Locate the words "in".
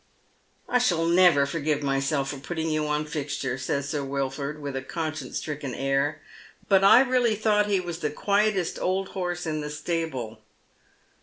9.45-9.61